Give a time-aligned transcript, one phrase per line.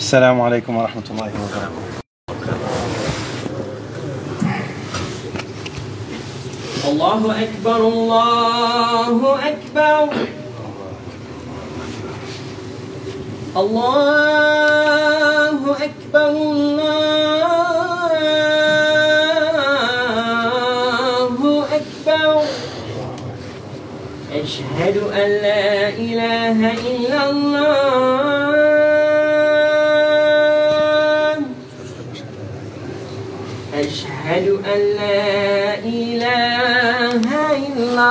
[0.00, 1.68] السلام عليكم ورحمة الله وبركاته.
[6.88, 10.08] الله أكبر الله أكبر.
[13.56, 14.16] الله
[15.84, 16.30] أكبر
[21.20, 22.42] الله أكبر.
[24.32, 26.58] أشهد أن لا إله
[26.88, 28.29] إلا الله.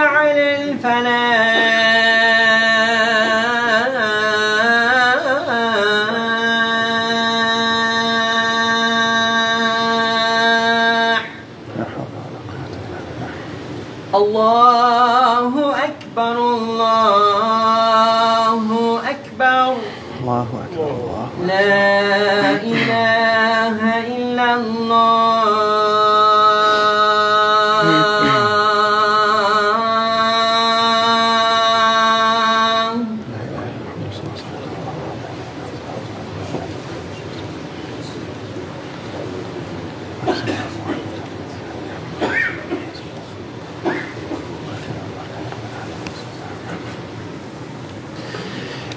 [0.00, 1.69] على الفلاح.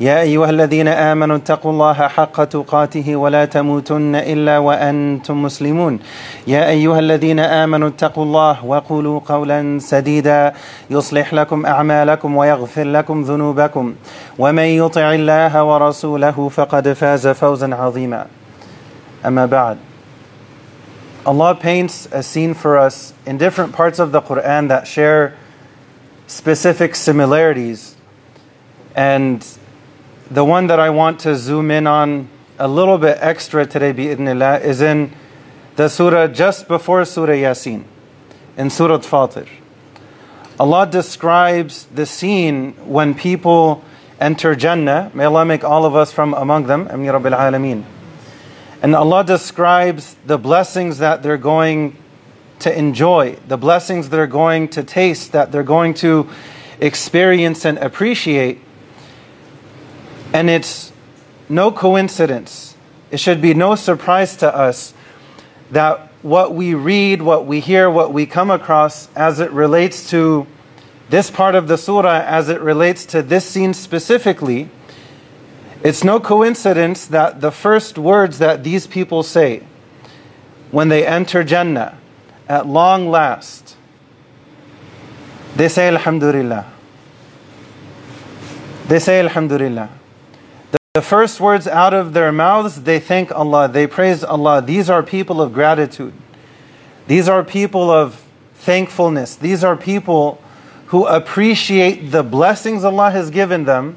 [0.00, 5.98] يا أيها الذين آمنوا اتقوا الله حق تقاته ولا تموتن إلا وأنتم مسلمون
[6.46, 10.52] يا أيها الذين آمنوا اتقوا الله وقولوا قولا سديدا
[10.90, 13.94] يصلح لكم أعمالكم ويغفر لكم ذنوبكم
[14.38, 18.26] ومن يطع الله ورسوله فقد فاز فوزا عظيما
[19.26, 19.76] أما بعد
[21.24, 25.34] Allah paints a scene for us in different parts of the Quran that share
[26.26, 27.94] specific similarities.
[28.96, 29.46] And
[30.30, 32.28] the one that I want to zoom in on
[32.58, 35.12] a little bit extra today, bi'idhnillah, is in
[35.76, 37.84] the surah just before Surah Yasin,
[38.56, 39.48] in Surah Fatir.
[40.60, 43.82] Allah describes the scene when people
[44.20, 45.10] enter Jannah.
[45.14, 46.86] May Allah make all of us from among them.
[46.88, 47.84] Ameen Rabbil Alameen.
[48.82, 51.96] And Allah describes the blessings that they're going
[52.60, 56.28] to enjoy, the blessings they're going to taste, that they're going to
[56.80, 58.60] experience and appreciate.
[60.32, 60.92] And it's
[61.48, 62.76] no coincidence,
[63.10, 64.94] it should be no surprise to us
[65.70, 70.46] that what we read, what we hear, what we come across as it relates to
[71.10, 74.70] this part of the surah, as it relates to this scene specifically,
[75.82, 79.64] it's no coincidence that the first words that these people say
[80.70, 81.98] when they enter Jannah
[82.48, 83.76] at long last,
[85.56, 86.72] they say Alhamdulillah.
[88.88, 89.90] They say Alhamdulillah.
[90.94, 94.60] The, first words out of their mouths, they thank Allah, they praise Allah.
[94.60, 96.12] These are people of gratitude.
[97.06, 98.22] These are people of
[98.56, 99.34] thankfulness.
[99.34, 100.38] These are people
[100.88, 103.96] who appreciate the blessings Allah has given them.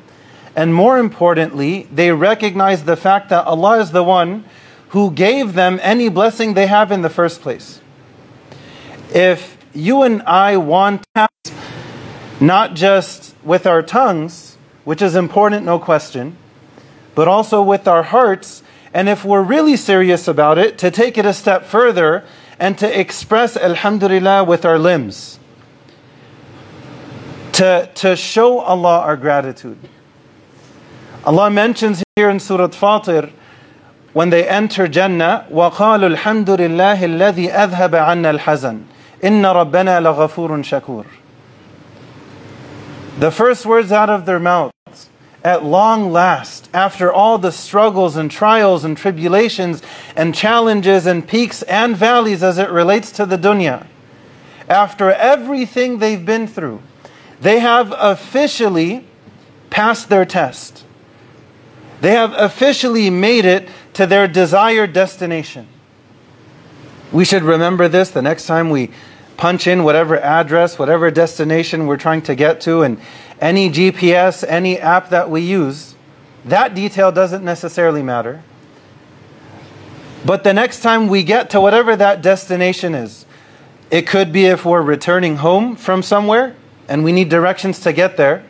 [0.56, 4.46] And more importantly, they recognize the fact that Allah is the one
[4.92, 7.82] who gave them any blessing they have in the first place.
[9.14, 11.04] If you and I want
[12.40, 14.56] not just with our tongues,
[14.86, 16.38] which is important, no question,
[17.15, 18.63] but also with our hearts.
[18.93, 22.25] And if we're really serious about it, to take it a step further
[22.59, 25.39] and to express Alhamdulillah with our limbs.
[27.53, 29.79] To, to show Allah our gratitude.
[31.25, 33.33] Allah mentions here in Surah Fatir
[34.13, 38.85] when they enter Jannah, وَقَالُوا الْحَمْدُ لِلَّهِ الَّذِي أَذْهَبَ عَنَّا الْحَزَنَ
[39.23, 41.07] إِنَّ رَبَّنَا لَغَفُورٌ شَكُورٌ
[43.19, 44.73] The first words out of their mouths,
[45.46, 49.84] at long last, after all the struggles and trials and tribulations
[50.16, 53.86] and challenges and peaks and valleys as it relates to the dunya,
[54.68, 56.82] after everything they've been through,
[57.40, 59.06] they have officially
[59.70, 60.84] passed their test.
[62.02, 65.68] They have officially made it to their desired destination.
[67.12, 68.90] We should remember this the next time we
[69.38, 73.00] punch in whatever address, whatever destination we're trying to get to, and
[73.40, 75.96] any GPS, any app that we use,
[76.46, 78.44] that detail doesn't necessarily matter.
[80.26, 83.26] But the next time we get to whatever that destination is,
[83.92, 86.56] it could be if we're returning home from somewhere
[86.88, 88.44] and we need directions to get there.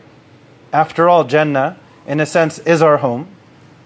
[0.72, 1.78] After all, Jannah,
[2.08, 3.28] in a sense, is our home.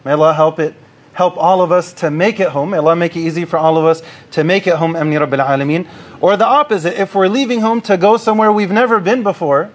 [0.06, 0.76] May Allah help it,
[1.14, 2.74] help all of us to make it home.
[2.74, 4.02] Allah make it easy for all of us
[4.32, 5.88] to make it home, Ameen Rabbil Alameen.
[6.22, 9.72] Or the opposite, if we're leaving home to go somewhere we've never been before,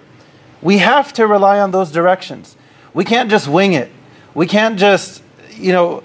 [0.61, 2.55] we have to rely on those directions.
[2.93, 3.91] We can't just wing it.
[4.33, 5.21] We can't just,
[5.51, 6.03] you know,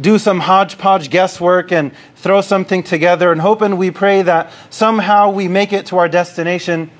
[0.00, 5.30] do some hodgepodge guesswork and throw something together and hope and we pray that somehow
[5.30, 6.90] we make it to our destination.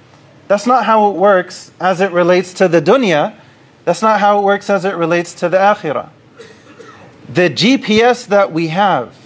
[0.49, 3.37] That's not how it works as it relates to the dunya.
[3.85, 6.11] That's not how it works as it relates to the akhirah.
[7.29, 9.17] The GPS that we have,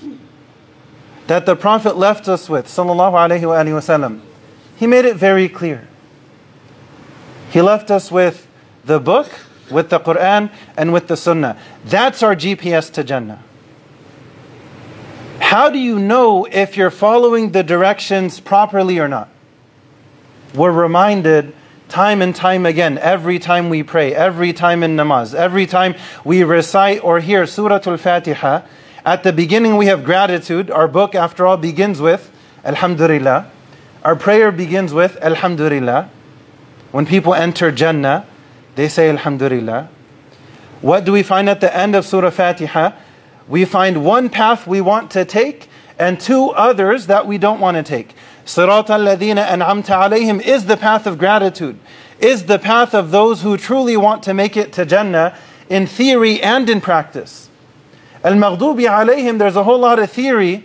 [1.26, 4.20] that the Prophet left us with, sallallahu alaihi wasallam,
[4.76, 5.86] he made it very clear.
[7.50, 8.46] He left us with
[8.84, 9.28] the book,
[9.70, 11.58] with the Quran, and with the Sunnah.
[11.84, 13.42] That's our GPS to Jannah.
[15.40, 19.28] How do you know if you're following the directions properly or not?
[20.54, 21.54] We're reminded
[21.90, 25.94] time and time again, every time we pray, every time in namaz, every time
[26.24, 28.62] we recite or hear Surah Al Fatiha.
[29.04, 30.70] At the beginning, we have gratitude.
[30.70, 32.30] Our book, after all, begins with
[32.64, 33.50] Alhamdulillah.
[34.04, 36.10] Our prayer begins with Alhamdulillah.
[36.92, 38.26] When people enter Jannah,
[38.76, 39.88] they say Alhamdulillah.
[40.80, 42.92] What do we find at the end of Surah Fatiha?
[43.48, 47.76] We find one path we want to take and two others that we don't want
[47.76, 48.14] to take.
[48.50, 51.78] Sirat al-ladina an'amta alayhim is the path of gratitude,
[52.18, 55.38] is the path of those who truly want to make it to Jannah
[55.68, 57.48] in theory and in practice.
[58.24, 60.64] Al-maghdubi alayhim, there's a whole lot of theory.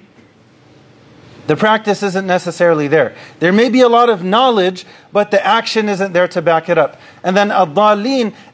[1.45, 3.15] The practice isn't necessarily there.
[3.39, 4.83] There may be a lot of knowledge,
[5.13, 6.99] but the action isn't there to back it up.
[7.23, 7.75] And then ad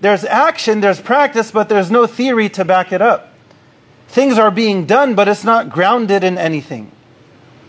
[0.01, 3.31] there's action, there's practice, but there's no theory to back it up
[4.11, 6.91] things are being done, but it's not grounded in anything.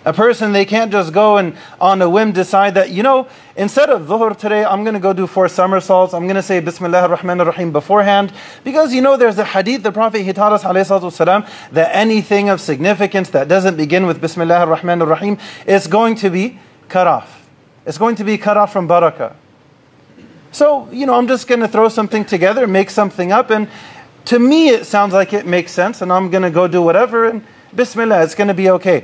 [0.06, 3.28] A person, they can't just go and on a whim decide that, you know,
[3.58, 6.14] instead of dhuhr today, I'm going to go do four somersaults.
[6.14, 8.32] I'm going to say Bismillah ar-Rahman ar-Rahim beforehand.
[8.64, 12.62] Because, you know, there's a hadith, the Prophet, he taught us, والسلام, that anything of
[12.62, 16.58] significance that doesn't begin with Bismillah ar-Rahman ar-Rahim is going to be
[16.88, 17.50] cut off.
[17.86, 19.34] It's going to be cut off from barakah.
[20.54, 23.68] So, you know, I'm just going to throw something together, make something up, and
[24.26, 27.28] to me, it sounds like it makes sense, and I'm going to go do whatever,
[27.28, 27.44] and
[27.76, 29.04] Bismillah, it's going to be okay.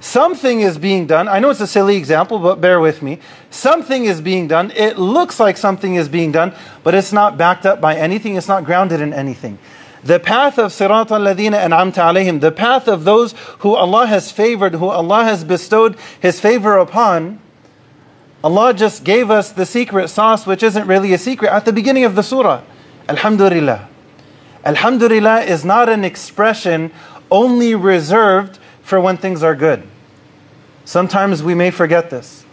[0.00, 1.26] Something is being done.
[1.26, 3.18] I know it's a silly example, but bear with me.
[3.50, 4.70] Something is being done.
[4.72, 8.36] It looks like something is being done, but it's not backed up by anything.
[8.36, 9.58] It's not grounded in anything.
[10.04, 14.74] The path of Sirat al-Ladina an'amta alayhim, the path of those who Allah has favored,
[14.74, 17.40] who Allah has bestowed His favor upon,
[18.44, 22.04] Allah just gave us the secret sauce, which isn't really a secret, at the beginning
[22.04, 22.62] of the surah.
[23.08, 23.88] Alhamdulillah.
[24.64, 26.92] Alhamdulillah is not an expression
[27.30, 29.82] only reserved for when things are good.
[30.84, 32.44] Sometimes we may forget this.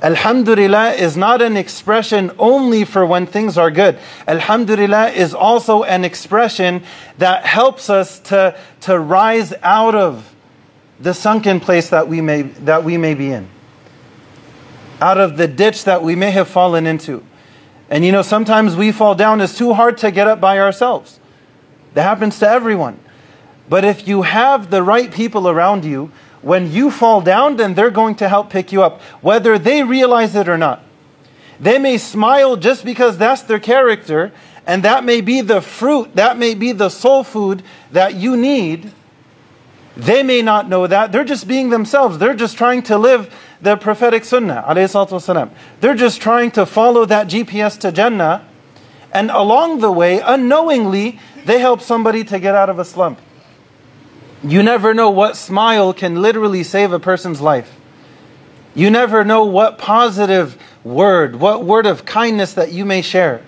[0.00, 3.98] Alhamdulillah is not an expression only for when things are good.
[4.28, 6.84] Alhamdulillah is also an expression
[7.18, 10.32] that helps us to, to rise out of
[11.00, 13.48] the sunken place that we may, that we may be in,
[15.00, 17.24] out of the ditch that we may have fallen into.
[17.90, 21.18] And you know, sometimes we fall down, it's too hard to get up by ourselves.
[21.94, 23.00] That happens to everyone.
[23.68, 27.90] But if you have the right people around you, when you fall down, then they're
[27.90, 30.82] going to help pick you up, whether they realize it or not.
[31.58, 34.30] They may smile just because that's their character,
[34.66, 38.92] and that may be the fruit, that may be the soul food that you need.
[39.96, 41.10] They may not know that.
[41.10, 42.18] They're just being themselves.
[42.18, 44.62] They're just trying to live the prophetic sunnah.
[45.80, 48.46] They're just trying to follow that GPS to Jannah.
[49.12, 53.20] And along the way, unknowingly, They help somebody to get out of a slump.
[54.46, 57.74] You never know what smile can literally save a person's life.
[58.74, 63.42] You never know what positive word, what word of kindness that you may share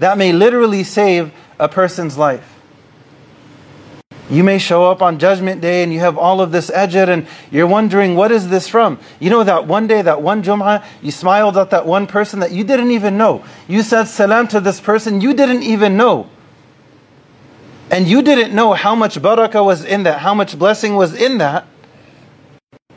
[0.00, 2.46] that may literally save a person's life.
[4.28, 7.26] You may show up on Judgment Day and you have all of this ajr and
[7.50, 8.98] you're wondering, what is this from?
[9.18, 12.52] You know, that one day, that one Jum'ah, you smiled at that one person that
[12.52, 13.44] you didn't even know.
[13.68, 16.30] You said salam to this person you didn't even know
[17.91, 21.37] And you didn't know how much barakah was in that, how much blessing was in
[21.37, 21.67] that.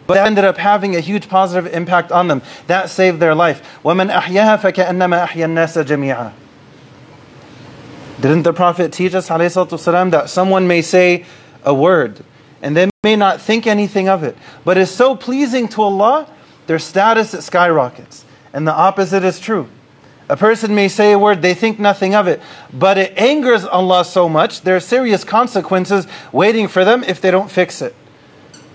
[0.06, 2.40] But that ended up having a huge positive impact on them.
[2.66, 3.80] That saved their life.
[3.84, 6.32] وَمَنْ أَحْيَاهَا فَكَأَنَّمَا أَحْيَا النَّاسَ جَمِيعًا
[8.20, 11.24] didn't the Prophet teach us والسلام, that someone may say
[11.64, 12.24] a word
[12.60, 16.28] and they may not think anything of it, but is so pleasing to Allah,
[16.66, 18.24] their status it skyrockets.
[18.52, 19.68] And the opposite is true.
[20.29, 24.05] A person may say a word, they think nothing of it, but it angers Allah
[24.05, 27.93] so much, there are serious consequences waiting for them if they don't fix it.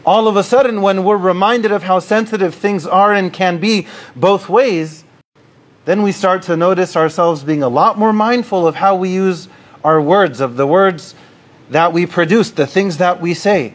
[0.04, 3.86] All of a sudden, when we're reminded of how sensitive things are and can be
[4.14, 5.04] both ways,
[5.86, 9.48] then we start to notice ourselves being a lot more mindful of how we use
[9.82, 11.14] our words, of the words
[11.70, 13.72] that we produce, the things that we say.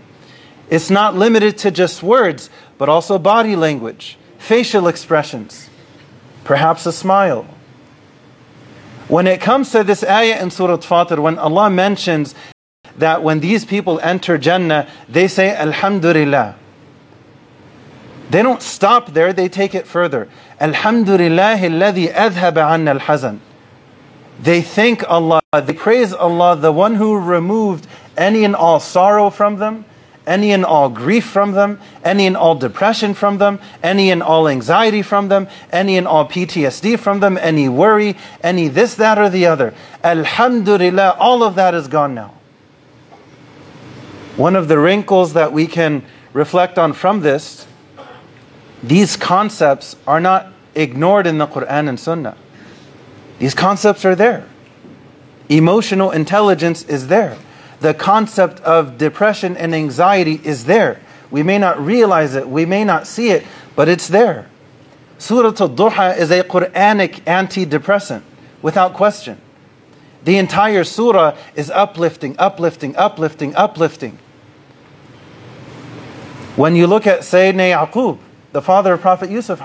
[0.70, 5.70] It's not limited to just words, but also body language, facial expressions,
[6.44, 7.48] perhaps a smile.
[9.08, 12.34] When it comes to this ayah in Surah Fatir, when Allah mentions
[12.98, 16.56] that when these people enter Jannah, they say Alhamdulillah.
[18.30, 20.30] They don't stop there, they take it further.
[20.60, 23.40] Alhamdulillah alladhi adhaba anna al-hazan.
[24.40, 27.86] They thank Allah, they praise Allah, the one who removed
[28.18, 29.86] any and all sorrow from them,
[30.26, 34.48] any and all grief from them, any and all depression from them, any and all
[34.48, 39.30] anxiety from them, any and all PTSD from them, any worry, any this, that, or
[39.30, 39.74] the other.
[40.04, 42.34] Alhamdulillah, all of that is gone now.
[44.36, 46.04] One of the wrinkles that we can
[46.34, 47.68] reflect on from this
[48.84, 52.36] these concepts are not ignored in the Quran and Sunnah.
[53.40, 54.46] These concepts are there.
[55.48, 57.38] Emotional intelligence is there.
[57.84, 61.02] The concept of depression and anxiety is there.
[61.30, 64.48] We may not realize it, we may not see it, but it's there.
[65.18, 68.22] Surah Al-Duha is a Quranic antidepressant,
[68.62, 69.38] without question.
[70.24, 74.18] The entire surah is uplifting, uplifting, uplifting, uplifting.
[76.56, 78.18] When you look at Sayyidina Yaqub,
[78.54, 79.62] the father of Prophet Yusuf.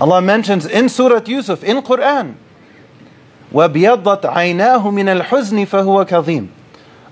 [0.00, 2.36] Allah mentions in Surah Yusuf, in Quran,
[3.51, 6.49] وَبْيَضَّتْ عَيْنَاهُ مِنَ الْحُزْنِ فَهُوَ كَظِيمٌ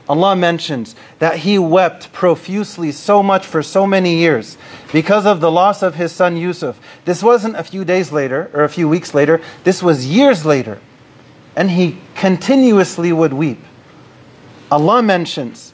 [0.10, 4.58] Allah mentions that he wept profusely so much for so many years
[4.92, 6.80] because of the loss of his son Yusuf.
[7.06, 10.80] This wasn't a few days later or a few weeks later, this was years later.
[11.56, 13.60] And he continuously would weep.
[14.70, 15.74] Allah mentions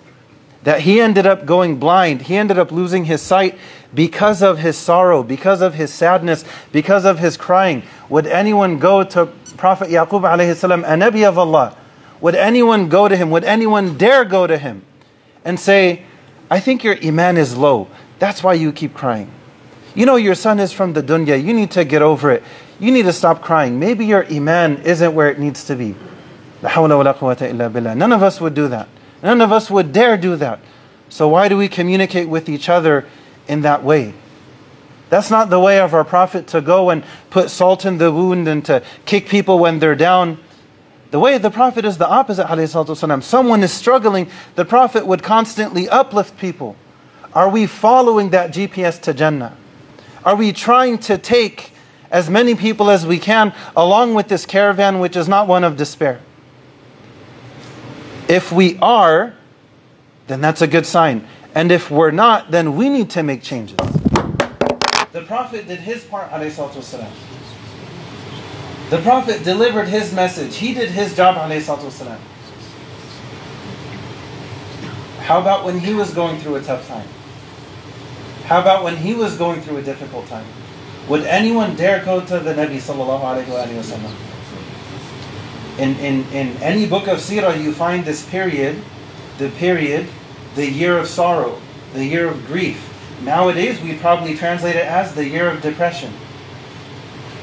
[0.63, 2.23] that he ended up going blind.
[2.23, 3.57] He ended up losing his sight
[3.93, 7.81] because of his sorrow, because of his sadness, because of his crying.
[8.09, 11.76] Would anyone go to Prophet Yaqub alayhi salam, a Nabi of Allah?
[12.20, 13.30] Would anyone go to him?
[13.30, 14.84] Would anyone dare go to him
[15.44, 16.04] and say,
[16.50, 17.88] I think your iman is low.
[18.18, 19.30] That's why you keep crying.
[19.94, 21.42] You know your son is from the dunya.
[21.42, 22.42] You need to get over it.
[22.80, 23.78] You need to stop crying.
[23.78, 25.94] Maybe your iman isn't where it needs to be.
[26.62, 28.88] None of us would do that.
[29.22, 30.60] None of us would dare do that.
[31.08, 33.06] So why do we communicate with each other
[33.46, 34.14] in that way?
[35.14, 38.48] That's not the way of our Prophet to go and put salt in the wound
[38.48, 40.38] and to kick people when they're down.
[41.12, 43.22] The way of the Prophet is the opposite.
[43.22, 46.74] Someone is struggling, the Prophet would constantly uplift people.
[47.32, 49.56] Are we following that GPS to Jannah?
[50.24, 51.70] Are we trying to take
[52.10, 55.76] as many people as we can along with this caravan, which is not one of
[55.76, 56.18] despair?
[58.28, 59.34] If we are,
[60.26, 61.28] then that's a good sign.
[61.54, 63.78] And if we're not, then we need to make changes.
[65.13, 67.11] The Prophet did his part, والسلام.
[68.89, 70.57] The Prophet delivered his message.
[70.57, 72.17] He did his job, والسلام.
[75.21, 77.07] How about when he was going through a tough time?
[78.45, 80.45] How about when he was going through a difficult time?
[81.07, 84.29] Would anyone dare go to the Nabi sallallahu alayhi wa sallam?
[85.79, 88.81] in, in, in any book of Sirah, you find this period,
[89.37, 90.07] the period,
[90.55, 91.59] the year of sorrow,
[91.93, 92.85] the year of grief.
[93.22, 96.12] Nowadays, we probably translate it as the year of depression.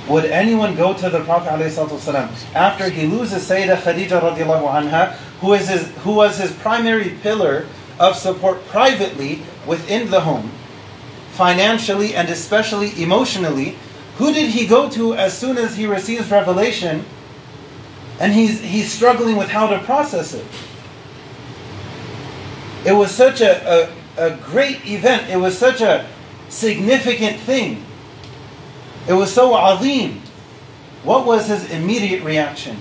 [0.09, 5.53] Would anyone go to the Prophet ﷺ after he loses Sayyidah Khadija radiallahu anha, who,
[5.53, 7.67] is his, who was his primary pillar
[7.99, 10.51] of support privately within the home,
[11.31, 13.77] financially and especially emotionally?
[14.17, 17.05] Who did he go to as soon as he receives revelation
[18.21, 20.45] And he's, he's struggling with how to process it.
[22.85, 25.29] It was such a, a, a great event.
[25.29, 26.07] It was such a
[26.49, 27.85] significant thing.
[29.07, 30.21] It was so azim.
[31.03, 32.77] What was his immediate reaction?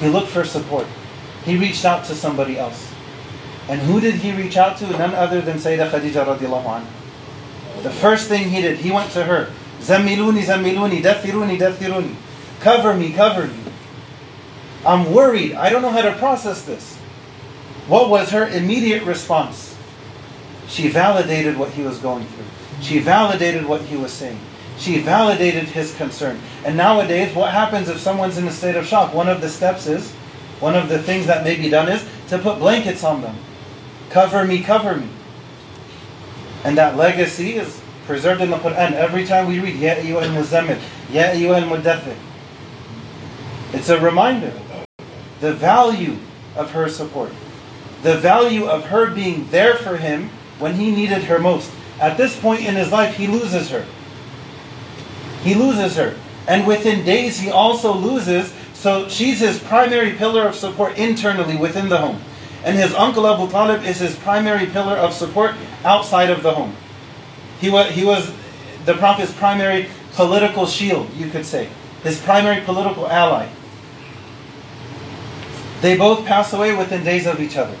[0.00, 0.86] He looked for support.
[1.44, 2.92] He reached out to somebody else.
[3.68, 4.86] And who did he reach out to?
[4.86, 7.82] None other than Sayyidah Khadija radiallahu anha.
[7.82, 9.52] The first thing he did, he went to her.
[9.80, 12.14] Zammiluni, zammiluni, dathiruni, dathiruni.
[12.60, 13.60] Cover me, cover me.
[14.84, 15.54] I'm worried.
[15.54, 16.97] I don't know how to process this.
[17.88, 19.74] What was her immediate response?
[20.68, 22.44] She validated what he was going through.
[22.82, 24.38] She validated what he was saying.
[24.76, 26.38] She validated his concern.
[26.64, 29.14] And nowadays, what happens if someone's in a state of shock?
[29.14, 30.12] One of the steps is,
[30.60, 33.36] one of the things that may be done is to put blankets on them.
[34.10, 35.08] Cover me, cover me.
[36.64, 38.92] And that legacy is preserved in the Quran.
[38.92, 40.78] Every time we read, Ya ayyuha al-muzammil,
[41.10, 42.16] Ya ayyuha al-muddathir.
[43.72, 44.52] It's a reminder.
[45.40, 46.18] The value
[46.54, 47.32] of her support.
[48.02, 51.70] The value of her being there for him when he needed her most.
[52.00, 53.84] At this point in his life, he loses her.
[55.42, 56.16] He loses her.
[56.46, 58.52] And within days, he also loses.
[58.72, 62.20] So she's his primary pillar of support internally within the home.
[62.64, 66.76] And his uncle Abu Talib is his primary pillar of support outside of the home.
[67.60, 68.32] He was, he was
[68.84, 71.68] the Prophet's primary political shield, you could say.
[72.02, 73.48] His primary political ally.
[75.80, 77.76] They both pass away within days of each other.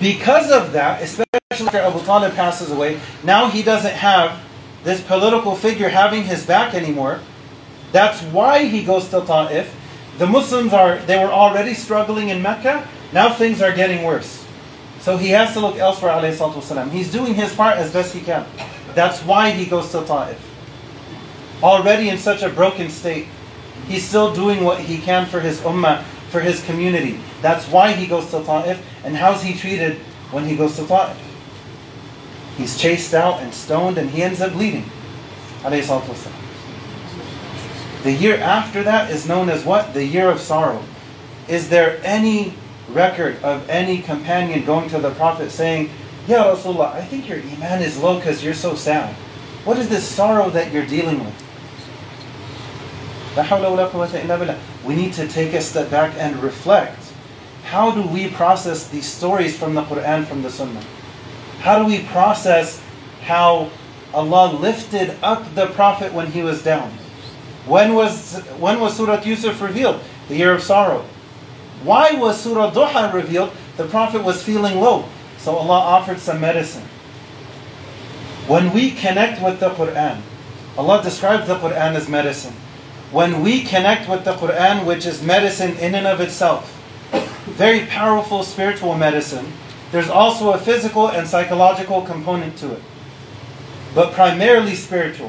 [0.00, 4.40] Because of that, especially after Abu Talib passes away, now he doesn't have
[4.84, 7.20] this political figure having his back anymore.
[7.92, 9.74] That's why he goes to Ta'if.
[10.18, 12.86] The Muslims are, they were already struggling in Mecca.
[13.12, 14.44] Now things are getting worse.
[15.00, 16.90] So he has to look elsewhere, wasalam.
[16.90, 18.46] He's doing his part as best he can.
[18.94, 20.38] That's why he goes to Ta'if.
[21.62, 23.26] Already in such a broken state,
[23.86, 27.20] he's still doing what he can for his ummah, for his community.
[27.42, 28.82] That's why he goes to Ta'if.
[29.04, 29.98] And how's he treated
[30.32, 31.16] when he goes to Ta'if?
[32.56, 34.84] He's chased out and stoned and he ends up bleeding.
[38.02, 39.94] The year after that is known as what?
[39.94, 40.82] The year of sorrow.
[41.48, 42.54] Is there any
[42.88, 45.90] record of any companion going to the Prophet saying,
[46.26, 49.14] Ya Rasulullah, I think your iman is low because you're so sad.
[49.64, 51.34] What is this sorrow that you're dealing with?
[53.34, 56.98] We need to take a step back and reflect.
[57.64, 60.84] How do we process these stories from the Quran, from the Sunnah?
[61.60, 62.82] How do we process
[63.22, 63.70] how
[64.12, 66.90] Allah lifted up the Prophet when he was down?
[67.64, 70.00] When was when was Surah Yusuf revealed?
[70.28, 71.04] The year of sorrow.
[71.84, 73.52] Why was Surah Duha revealed?
[73.76, 75.08] The Prophet was feeling low.
[75.38, 76.84] So Allah offered some medicine.
[78.46, 80.20] When we connect with the Quran,
[80.76, 82.54] Allah describes the Quran as medicine.
[83.12, 86.78] When we connect with the Quran, which is medicine in and of itself,
[87.44, 89.52] very powerful spiritual medicine,
[89.90, 92.82] there's also a physical and psychological component to it,
[93.94, 95.28] but primarily spiritual.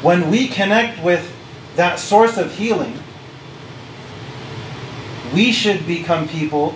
[0.00, 1.30] When we connect with
[1.76, 2.98] that source of healing,
[5.34, 6.74] we should become people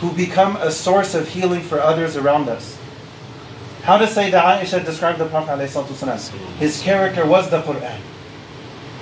[0.00, 2.78] who become a source of healing for others around us.
[3.82, 6.32] How does Sayyidah Aisha describe the Prophet ﷺ?
[6.58, 7.98] His character was the Quran.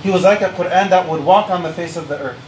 [0.04, 2.40] He was like a Quran that would walk on the face of the earth.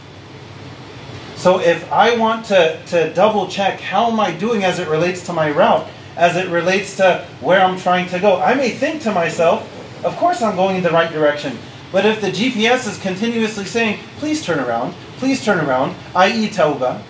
[1.37, 5.25] So if I want to, to double check how am I doing as it relates
[5.25, 9.01] to my route, as it relates to where I'm trying to go, I may think
[9.03, 9.63] to myself,
[10.05, 11.57] of course I'm going in the right direction.
[11.91, 16.49] But if the GPS is continuously saying, please turn around, please turn around, i.e.
[16.49, 17.01] tawbah,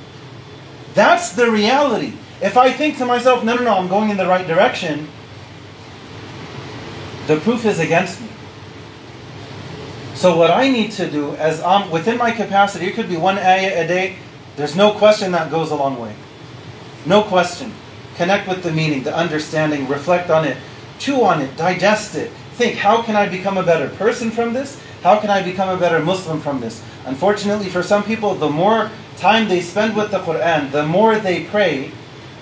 [0.93, 2.13] that's the reality.
[2.41, 5.09] If I think to myself, no, no, no, I'm going in the right direction,
[7.27, 8.26] the proof is against me.
[10.17, 13.37] So what I need to do, as I'm within my capacity, it could be one
[13.37, 14.15] ayah a day.
[14.55, 16.15] There's no question that goes a long way.
[17.05, 17.71] No question.
[18.15, 20.57] Connect with the meaning, the understanding, reflect on it,
[20.97, 22.31] chew on it, digest it.
[22.53, 24.81] Think, how can I become a better person from this?
[25.03, 26.83] How can I become a better Muslim from this?
[27.05, 31.43] Unfortunately, for some people, the more time they spend with the Quran, the more they
[31.43, 31.91] pray,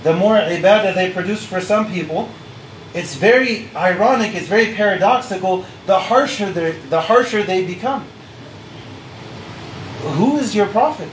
[0.03, 2.29] the more ibadah they produce for some people,
[2.95, 8.07] it's very ironic, it's very paradoxical, the harsher, the harsher they become.
[10.01, 11.09] Who is your prophet?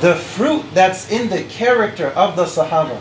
[0.00, 3.00] The fruit that's in the character of the Sahaba,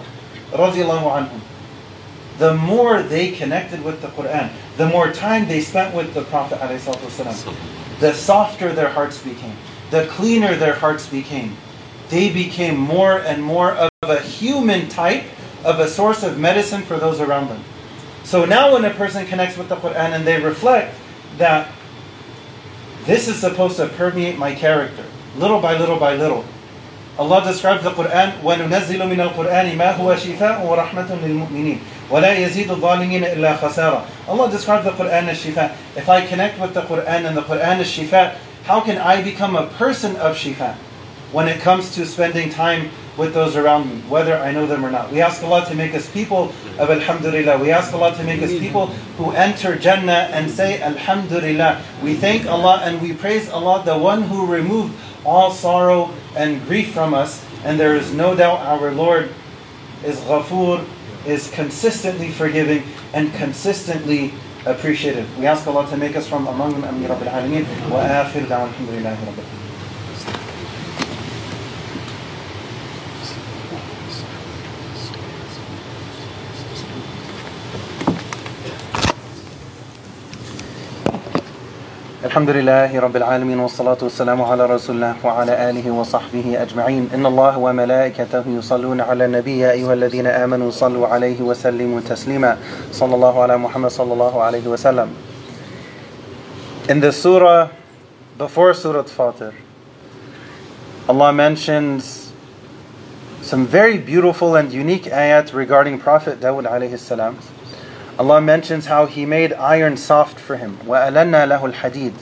[2.40, 6.60] the more they connected with the Quran, the more time they spent with the Prophet
[8.00, 9.56] the softer their hearts became,
[9.92, 11.56] the cleaner their hearts became.
[12.10, 15.26] They became more and more of a human type,
[15.64, 17.64] of a source of medicine for those around them.
[18.24, 20.96] So now, when a person connects with the Quran and they reflect
[21.38, 21.70] that
[23.06, 25.04] this is supposed to permeate my character,
[25.38, 26.46] little by little by little.
[27.20, 33.36] Allah describes the Quran, وَنُنَزِّلُ مِنَ الْقُرْآنِ مَا هُوَ شِفَاءٌ وَرَحْمَةٌ لِلْمُؤْمِنِينَ وَلَا يَزِيدُ الظَّالِمِينَ
[33.36, 35.76] إِلَّا خَسَارًا Allah describes the Quran as shifa.
[35.96, 39.56] If I connect with the Quran and the Quran is shifa, how can I become
[39.56, 40.76] a person of shifa
[41.32, 44.92] when it comes to spending time with those around me, whether I know them or
[44.92, 45.12] not?
[45.12, 47.60] We ask Allah to make us people of Alhamdulillah.
[47.60, 51.84] We ask Allah to make us people who enter Jannah and say Alhamdulillah.
[52.02, 54.96] We thank Allah and we praise Allah, the one who removed
[55.26, 57.46] all sorrow and grief from us.
[57.64, 59.30] And there is no doubt our Lord
[60.04, 60.86] is Ghafoor,
[61.26, 64.34] is consistently forgiving and consistently
[64.66, 65.28] appreciative.
[65.38, 66.84] We ask Allah to make us from among them.
[66.84, 67.90] Ameen Rabbil Alameen.
[67.90, 69.63] Wa akhir da'wan alhamdulillahi Rabbil
[82.24, 87.10] الحمد لله رب العالمين والصلاة والسلام على رسول الله وعلى آله وصحبه أجمعين.
[87.14, 92.58] إن الله وملائكته يصلون على النبي يا أيها الذين آمنوا صلوا عليه وسلموا تسليما.
[92.92, 95.10] صلى الله على محمد صلى الله عليه وسلم.
[96.88, 97.68] In the surah
[98.38, 99.54] before Surah Fatir
[101.10, 102.32] Allah mentions
[103.42, 107.36] some very beautiful and unique ayat regarding Prophet Dawud alayhi salam.
[108.19, 110.79] Allah mentions how He made iron soft for him.
[110.79, 112.15] وَأَلَنَّا لَهُ الْحَدِيدِ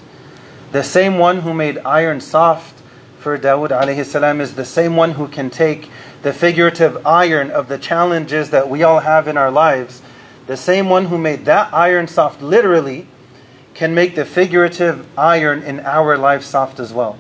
[0.72, 2.82] The same one who made iron soft
[3.18, 5.90] for Dawood alayhi salam is the same one who can take
[6.22, 10.02] the figurative iron of the challenges that we all have in our lives.
[10.46, 13.08] The same one who made that iron soft literally
[13.72, 17.18] can make the figurative iron in our life soft as well.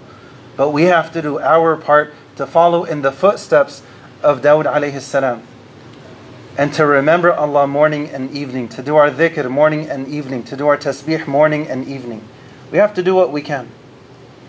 [0.56, 3.82] But we have to do our part to follow in the footsteps
[4.22, 5.42] of Dawood alayhi salam
[6.57, 10.57] and to remember Allah morning and evening, to do our dhikr morning and evening, to
[10.57, 12.27] do our tasbih morning and evening.
[12.71, 13.69] We have to do what we can.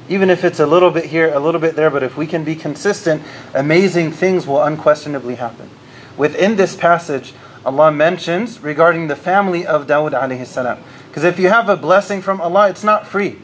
[0.08, 2.42] Even if it's a little bit here, a little bit there, but if we can
[2.44, 3.22] be consistent,
[3.54, 5.70] amazing things will unquestionably happen.
[6.16, 7.34] Within this passage,
[7.64, 10.82] Allah mentions regarding the family of Dawud alayhi salam.
[11.08, 13.38] Because if you have a blessing from Allah, it's not free.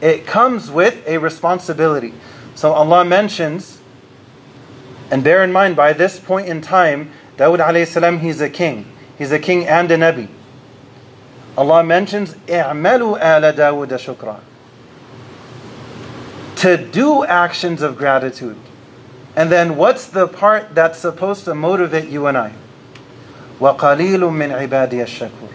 [0.00, 2.14] It comes with a responsibility.
[2.54, 3.80] So Allah mentions,
[5.10, 8.86] and bear in mind, by this point in time, Dawud alayhi salam, he's a king.
[9.18, 10.28] He's a king and a Nabi.
[11.56, 14.40] Allah mentions, اعملوا آل داود شكرا.
[16.56, 18.56] To do actions of gratitude.
[19.34, 22.52] And then what's the part that's supposed to motivate you and I?
[23.60, 25.52] وَقَلِيلٌ مِّنْ عِبَادِيَ الشَّكُورِ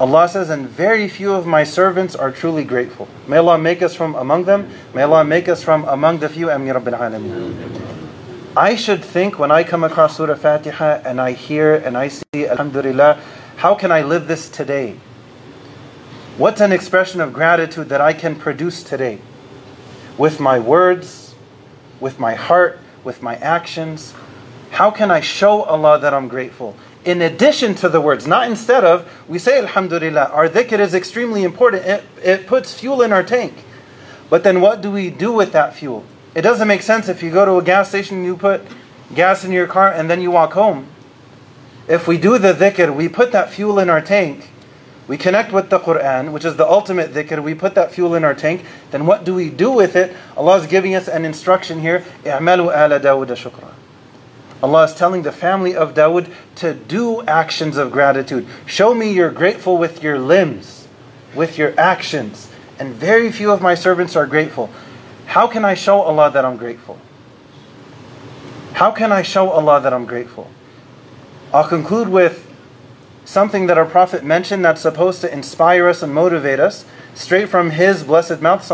[0.00, 3.08] Allah says, and very few of my servants are truly grateful.
[3.26, 4.70] May Allah make us from among them.
[4.94, 6.50] May Allah make us from among the few.
[6.50, 7.87] Ameen Rabbil Alameen.
[8.58, 12.44] I should think when I come across Surah Fatiha and I hear and I see
[12.44, 13.22] Alhamdulillah,
[13.58, 14.96] how can I live this today?
[16.36, 19.20] What's an expression of gratitude that I can produce today?
[20.18, 21.36] With my words,
[22.00, 24.12] with my heart, with my actions.
[24.72, 26.74] How can I show Allah that I'm grateful?
[27.04, 30.30] In addition to the words, not instead of, we say Alhamdulillah.
[30.32, 31.84] Our dhikr is extremely important.
[31.84, 33.54] It, it puts fuel in our tank.
[34.28, 36.04] But then what do we do with that fuel?
[36.35, 38.61] It doesn't make sense if you go to a gas station, you put
[39.13, 40.87] gas in your car, and then you walk home.
[41.87, 44.49] If we do the dhikr, we put that fuel in our tank,
[45.07, 48.23] we connect with the Quran, which is the ultimate dhikr, we put that fuel in
[48.23, 50.15] our tank, then what do we do with it?
[50.37, 53.73] Allah is giving us an instruction here اعملوا آل داود شكرا.
[54.63, 58.47] Allah is telling the family of Dawood to do actions of gratitude.
[58.65, 60.87] Show me you're grateful with your limbs,
[61.35, 62.47] with your actions.
[62.79, 64.69] And very few of my servants are grateful.
[65.28, 66.98] How can I show Allah that I'm grateful?
[68.72, 70.50] How can I show Allah that I'm grateful?
[71.52, 72.50] I'll conclude with
[73.26, 77.72] something that our Prophet mentioned that's supposed to inspire us and motivate us, straight from
[77.72, 78.64] his blessed mouth.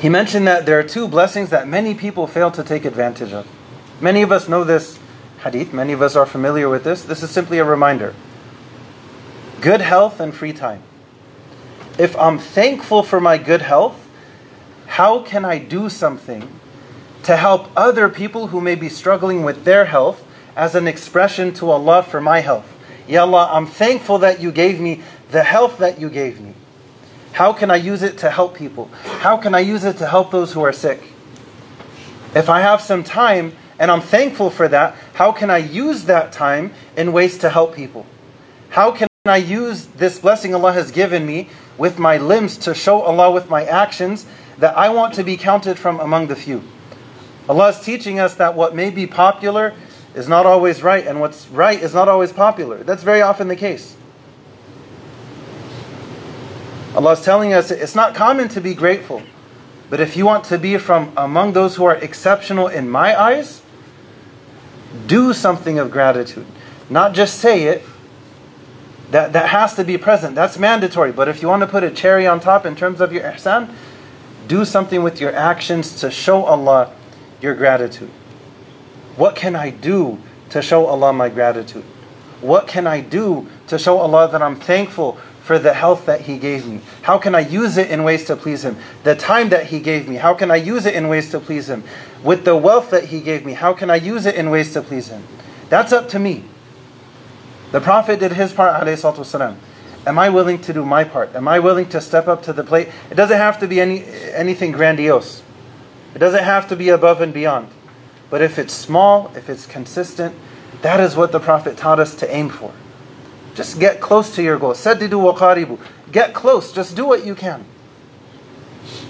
[0.00, 3.46] He mentioned that there are two blessings that many people fail to take advantage of.
[4.00, 4.98] Many of us know this
[5.44, 7.04] hadith, many of us are familiar with this.
[7.04, 8.12] This is simply a reminder
[9.60, 10.82] good health and free time.
[11.98, 14.08] If I'm thankful for my good health,
[14.86, 16.48] how can I do something
[17.24, 21.70] to help other people who may be struggling with their health as an expression to
[21.70, 22.72] Allah for my health?
[23.08, 26.54] Ya Allah, I'm thankful that you gave me the health that you gave me.
[27.32, 28.86] How can I use it to help people?
[29.20, 31.02] How can I use it to help those who are sick?
[32.32, 36.30] If I have some time and I'm thankful for that, how can I use that
[36.30, 38.06] time in ways to help people?
[38.70, 43.00] How can I use this blessing Allah has given me with my limbs to show
[43.00, 44.26] Allah with my actions
[44.58, 46.62] that I want to be counted from among the few?
[47.48, 49.72] Allah is teaching us that what may be popular
[50.14, 52.82] is not always right, and what's right is not always popular.
[52.82, 53.96] That's very often the case.
[56.94, 59.22] Allah is telling us it's not common to be grateful.
[59.90, 63.62] But if you want to be from among those who are exceptional in my eyes,
[65.06, 66.46] do something of gratitude.
[66.90, 67.82] Not just say it.
[69.10, 70.34] That, that has to be present.
[70.34, 71.12] That's mandatory.
[71.12, 73.72] But if you want to put a cherry on top in terms of your ihsan,
[74.46, 76.92] do something with your actions to show Allah
[77.40, 78.10] your gratitude.
[79.16, 80.18] What can I do
[80.50, 81.84] to show Allah my gratitude?
[82.40, 86.38] What can I do to show Allah that I'm thankful for the health that He
[86.38, 86.80] gave me?
[87.02, 88.76] How can I use it in ways to please Him?
[89.02, 91.68] The time that He gave me, how can I use it in ways to please
[91.68, 91.82] Him?
[92.22, 94.82] With the wealth that He gave me, how can I use it in ways to
[94.82, 95.24] please Him?
[95.68, 96.44] That's up to me.
[97.71, 99.55] The Prophet did his part, والسلام.
[100.05, 101.33] Am I willing to do my part?
[101.35, 102.89] Am I willing to step up to the plate?
[103.09, 105.41] It doesn't have to be any anything grandiose.
[106.13, 107.69] It doesn't have to be above and beyond.
[108.29, 110.35] But if it's small, if it's consistent,
[110.81, 112.73] that is what the Prophet taught us to aim for.
[113.55, 114.73] Just get close to your goal.
[114.73, 115.79] Saddidu wa qaribu.
[116.11, 116.71] Get close.
[116.71, 117.65] Just do what you can.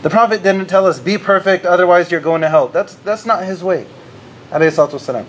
[0.01, 2.67] The Prophet didn't tell us, be perfect, otherwise you're going to hell.
[2.67, 3.87] That's, that's not his way.
[4.51, 5.25] Alayhi salatu wasalam.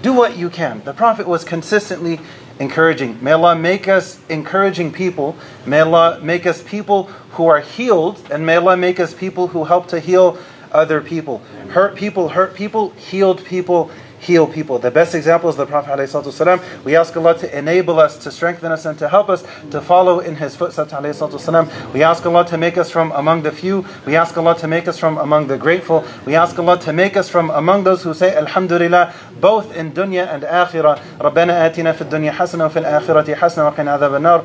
[0.00, 0.82] Do what you can.
[0.84, 2.20] The Prophet was consistently
[2.59, 3.23] encouraging.
[3.23, 5.35] May Allah make us encouraging people.
[5.65, 8.21] May Allah make us people who are healed.
[8.31, 10.37] And may Allah make us people who help to heal
[10.71, 11.39] other people.
[11.69, 13.91] Hurt people, hurt people, healed people,
[14.22, 14.78] heal people.
[14.78, 16.84] The best example is the Prophet ﷺ.
[16.84, 20.20] We ask Allah to enable us, to strengthen us, and to help us to follow
[20.20, 20.92] in his footsteps.
[20.92, 21.92] ﷺ.
[21.92, 23.84] We ask Allah to make us from among the few.
[24.06, 26.04] We ask Allah to make us from among the grateful.
[26.24, 30.32] We ask Allah to make us from among those who say Alhamdulillah, both in dunya
[30.32, 31.00] and akhirah.
[31.20, 34.44] ربنا آتنا في الدنيا حسنة وفي الآخرة حسنة وقنا عذاب النار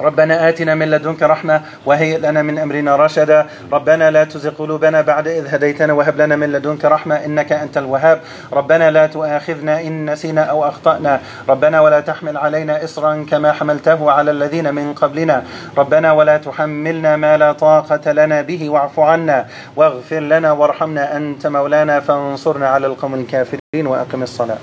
[0.00, 3.46] ربنا آتنا من لدنك رحمة وهيئ لنا من أمرنا رشدا.
[3.72, 8.20] ربنا لا تزغ قلوبنا بعد إذ هديتنا وهب لنا من لدنك رحمة إنك أنت الوهاب.
[8.52, 11.20] ربنا لا تؤاخذنا إن نسينا أو أخطأنا.
[11.48, 15.42] ربنا ولا تحمل علينا إصرا كما حملته على الذين من قبلنا.
[15.78, 18.70] ربنا ولا تحملنا ما لا طاقة لنا به.
[18.70, 22.00] واعف عنا واغفر لنا وارحمنا أنت مولانا.
[22.00, 24.58] فانصرنا على القوم الكافرين وأقم الصلاة.